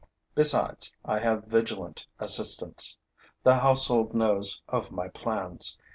Besides, 0.33 0.95
I 1.05 1.19
have 1.19 1.43
vigilant 1.43 2.07
assistants. 2.17 2.97
The 3.43 3.57
household 3.57 4.15
knows 4.15 4.63
of 4.67 4.91
my 4.91 5.09
plans. 5.09 5.77